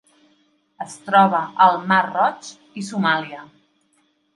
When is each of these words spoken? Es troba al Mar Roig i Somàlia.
Es 0.85 0.95
troba 1.11 1.43
al 1.67 1.79
Mar 1.93 2.03
Roig 2.09 2.53
i 2.85 2.89
Somàlia. 2.93 3.51